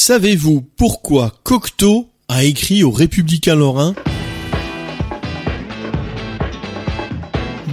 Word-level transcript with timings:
Savez-vous 0.00 0.64
pourquoi 0.76 1.34
Cocteau 1.42 2.08
a 2.28 2.44
écrit 2.44 2.84
aux 2.84 2.92
Républicains 2.92 3.56
lorrains 3.56 3.96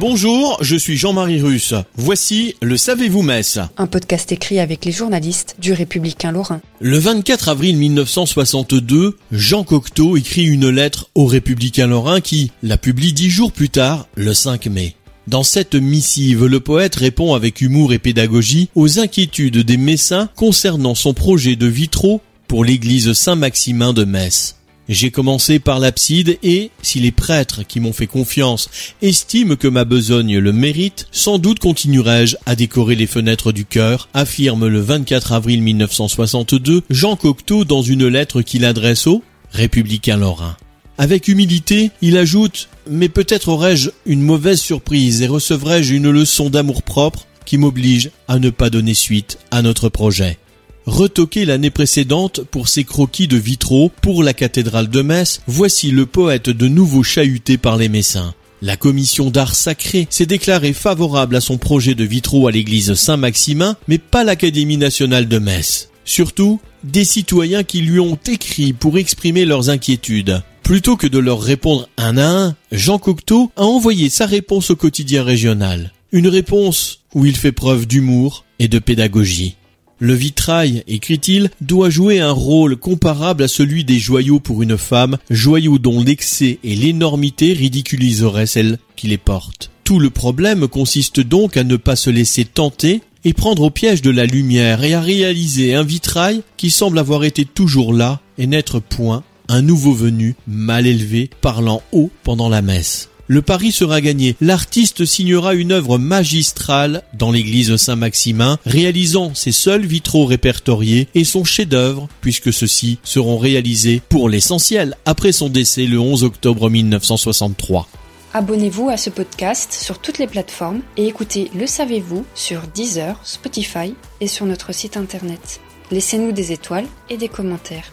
Bonjour, 0.00 0.56
je 0.62 0.74
suis 0.74 0.96
Jean-Marie 0.96 1.42
Russe. 1.42 1.74
Voici 1.96 2.56
le 2.62 2.78
Savez-vous 2.78 3.20
Metz 3.20 3.58
Un 3.76 3.86
podcast 3.86 4.32
écrit 4.32 4.58
avec 4.58 4.86
les 4.86 4.90
journalistes 4.90 5.56
du 5.58 5.74
Républicain 5.74 6.32
Lorrain. 6.32 6.62
Le 6.80 6.96
24 6.96 7.50
avril 7.50 7.76
1962, 7.76 9.18
Jean 9.30 9.62
Cocteau 9.62 10.16
écrit 10.16 10.46
une 10.46 10.70
lettre 10.70 11.10
aux 11.14 11.26
Républicains 11.26 11.86
lorrains 11.86 12.22
qui 12.22 12.52
la 12.62 12.78
publie 12.78 13.12
dix 13.12 13.28
jours 13.28 13.52
plus 13.52 13.68
tard, 13.68 14.08
le 14.14 14.32
5 14.32 14.64
mai. 14.68 14.96
Dans 15.26 15.42
cette 15.42 15.74
missive, 15.74 16.44
le 16.44 16.60
poète 16.60 16.96
répond 16.96 17.32
avec 17.32 17.62
humour 17.62 17.94
et 17.94 17.98
pédagogie 17.98 18.68
aux 18.74 18.98
inquiétudes 18.98 19.58
des 19.58 19.78
Messins 19.78 20.28
concernant 20.36 20.94
son 20.94 21.14
projet 21.14 21.56
de 21.56 21.66
vitraux 21.66 22.20
pour 22.46 22.62
l'église 22.62 23.14
Saint-Maximin 23.14 23.94
de 23.94 24.04
Metz. 24.04 24.56
J'ai 24.86 25.10
commencé 25.10 25.60
par 25.60 25.78
l'abside 25.78 26.38
et, 26.42 26.70
si 26.82 27.00
les 27.00 27.10
prêtres 27.10 27.62
qui 27.66 27.80
m'ont 27.80 27.94
fait 27.94 28.06
confiance 28.06 28.68
estiment 29.00 29.56
que 29.56 29.66
ma 29.66 29.86
besogne 29.86 30.36
le 30.36 30.52
mérite, 30.52 31.06
sans 31.10 31.38
doute 31.38 31.58
continuerai-je 31.58 32.36
à 32.44 32.54
décorer 32.54 32.94
les 32.94 33.06
fenêtres 33.06 33.52
du 33.52 33.64
cœur, 33.64 34.10
affirme 34.12 34.66
le 34.66 34.80
24 34.80 35.32
avril 35.32 35.62
1962 35.62 36.82
Jean 36.90 37.16
Cocteau 37.16 37.64
dans 37.64 37.80
une 37.80 38.06
lettre 38.06 38.42
qu'il 38.42 38.66
adresse 38.66 39.06
aux 39.06 39.22
républicains 39.52 40.18
lorrains. 40.18 40.56
Avec 40.98 41.28
humilité, 41.28 41.90
il 42.02 42.16
ajoute 42.16 42.68
Mais 42.88 43.08
peut-être 43.08 43.48
aurais-je 43.48 43.90
une 44.06 44.22
mauvaise 44.22 44.60
surprise 44.60 45.22
et 45.22 45.26
recevrai-je 45.26 45.94
une 45.94 46.10
leçon 46.10 46.50
d'amour-propre 46.50 47.26
qui 47.44 47.58
m'oblige 47.58 48.10
à 48.28 48.38
ne 48.38 48.50
pas 48.50 48.70
donner 48.70 48.94
suite 48.94 49.38
à 49.50 49.62
notre 49.62 49.88
projet. 49.88 50.38
Retoqué 50.86 51.46
l'année 51.46 51.70
précédente 51.70 52.42
pour 52.42 52.68
ses 52.68 52.84
croquis 52.84 53.26
de 53.26 53.36
vitraux 53.36 53.90
pour 54.02 54.22
la 54.22 54.34
cathédrale 54.34 54.88
de 54.88 55.02
Metz, 55.02 55.40
voici 55.46 55.90
le 55.90 56.04
poète 56.04 56.50
de 56.50 56.68
nouveau 56.68 57.02
chahuté 57.02 57.56
par 57.56 57.76
les 57.76 57.88
Messins. 57.88 58.34
La 58.60 58.76
commission 58.76 59.30
d'art 59.30 59.54
sacré 59.54 60.06
s'est 60.10 60.26
déclarée 60.26 60.72
favorable 60.72 61.36
à 61.36 61.40
son 61.40 61.58
projet 61.58 61.94
de 61.94 62.04
vitraux 62.04 62.48
à 62.48 62.50
l'église 62.50 62.94
Saint-Maximin, 62.94 63.76
mais 63.88 63.98
pas 63.98 64.24
l'Académie 64.24 64.76
nationale 64.76 65.26
de 65.26 65.38
Metz. 65.38 65.90
Surtout, 66.04 66.60
des 66.82 67.04
citoyens 67.04 67.64
qui 67.64 67.80
lui 67.80 67.98
ont 67.98 68.18
écrit 68.26 68.72
pour 68.72 68.98
exprimer 68.98 69.46
leurs 69.46 69.70
inquiétudes. 69.70 70.42
Plutôt 70.64 70.96
que 70.96 71.06
de 71.06 71.18
leur 71.18 71.42
répondre 71.42 71.90
un 71.98 72.16
à 72.16 72.26
un, 72.26 72.56
Jean 72.72 72.98
Cocteau 72.98 73.52
a 73.54 73.64
envoyé 73.64 74.08
sa 74.08 74.24
réponse 74.24 74.70
au 74.70 74.76
quotidien 74.76 75.22
régional. 75.22 75.92
Une 76.10 76.26
réponse 76.26 77.00
où 77.14 77.26
il 77.26 77.36
fait 77.36 77.52
preuve 77.52 77.86
d'humour 77.86 78.46
et 78.58 78.66
de 78.66 78.78
pédagogie. 78.78 79.56
Le 79.98 80.14
vitrail, 80.14 80.82
écrit-il, 80.88 81.50
doit 81.60 81.90
jouer 81.90 82.20
un 82.20 82.32
rôle 82.32 82.76
comparable 82.76 83.42
à 83.42 83.48
celui 83.48 83.84
des 83.84 83.98
joyaux 83.98 84.40
pour 84.40 84.62
une 84.62 84.78
femme, 84.78 85.18
joyaux 85.28 85.78
dont 85.78 86.02
l'excès 86.02 86.58
et 86.64 86.74
l'énormité 86.74 87.52
ridiculiseraient 87.52 88.46
celle 88.46 88.78
qui 88.96 89.06
les 89.06 89.18
porte. 89.18 89.70
Tout 89.84 89.98
le 89.98 90.08
problème 90.08 90.66
consiste 90.66 91.20
donc 91.20 91.58
à 91.58 91.64
ne 91.64 91.76
pas 91.76 91.94
se 91.94 92.08
laisser 92.08 92.46
tenter 92.46 93.02
et 93.26 93.34
prendre 93.34 93.64
au 93.64 93.70
piège 93.70 94.00
de 94.00 94.10
la 94.10 94.24
lumière 94.24 94.82
et 94.82 94.94
à 94.94 95.02
réaliser 95.02 95.74
un 95.74 95.84
vitrail 95.84 96.40
qui 96.56 96.70
semble 96.70 96.98
avoir 96.98 97.24
été 97.24 97.44
toujours 97.44 97.92
là 97.92 98.20
et 98.38 98.46
n'être 98.46 98.80
point 98.80 99.24
un 99.54 99.62
nouveau 99.62 99.92
venu, 99.92 100.34
mal 100.48 100.84
élevé, 100.84 101.30
parlant 101.40 101.80
haut 101.92 102.10
pendant 102.24 102.48
la 102.48 102.60
messe. 102.60 103.08
Le 103.28 103.40
pari 103.40 103.70
sera 103.70 104.00
gagné. 104.00 104.34
L'artiste 104.40 105.04
signera 105.04 105.54
une 105.54 105.70
œuvre 105.70 105.96
magistrale 105.96 107.04
dans 107.14 107.30
l'église 107.30 107.76
Saint-Maximin, 107.76 108.58
réalisant 108.66 109.32
ses 109.34 109.52
seuls 109.52 109.86
vitraux 109.86 110.26
répertoriés 110.26 111.06
et 111.14 111.22
son 111.22 111.44
chef-d'œuvre, 111.44 112.08
puisque 112.20 112.52
ceux-ci 112.52 112.98
seront 113.04 113.38
réalisés 113.38 114.02
pour 114.08 114.28
l'essentiel 114.28 114.96
après 115.04 115.30
son 115.30 115.48
décès 115.48 115.86
le 115.86 116.00
11 116.00 116.24
octobre 116.24 116.68
1963. 116.68 117.88
Abonnez-vous 118.34 118.88
à 118.88 118.96
ce 118.96 119.08
podcast 119.08 119.72
sur 119.72 120.00
toutes 120.00 120.18
les 120.18 120.26
plateformes 120.26 120.80
et 120.96 121.06
écoutez 121.06 121.52
Le 121.56 121.68
Savez-vous 121.68 122.26
sur 122.34 122.62
Deezer, 122.74 123.20
Spotify 123.22 123.94
et 124.20 124.26
sur 124.26 124.46
notre 124.46 124.74
site 124.74 124.96
internet. 124.96 125.60
Laissez-nous 125.92 126.32
des 126.32 126.50
étoiles 126.50 126.86
et 127.08 127.16
des 127.16 127.28
commentaires. 127.28 127.92